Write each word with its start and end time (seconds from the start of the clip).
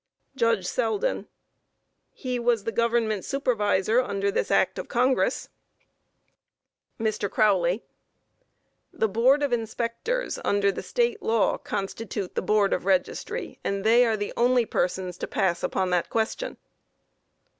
JUDGE 0.35 0.65
SELDEN: 0.65 1.27
He 2.09 2.39
was 2.39 2.63
the 2.63 2.71
Government 2.71 3.23
Supervisor 3.23 4.01
under 4.01 4.31
this 4.31 4.49
act 4.49 4.79
of 4.79 4.87
Congress. 4.87 5.49
MR. 6.99 7.29
CROWLEY: 7.29 7.83
The 8.91 9.07
Board 9.07 9.43
of 9.43 9.53
Inspectors, 9.53 10.39
under 10.43 10.71
the 10.71 10.81
State 10.81 11.21
law, 11.21 11.59
constitute 11.59 12.33
the 12.33 12.41
Board 12.41 12.73
of 12.73 12.85
Registry, 12.85 13.59
and 13.63 13.83
they 13.83 14.03
are 14.03 14.17
the 14.17 14.33
only 14.35 14.65
persons 14.65 15.19
to 15.19 15.27
pass 15.27 15.61
upon 15.61 15.91
that 15.91 16.09
question. 16.09 16.57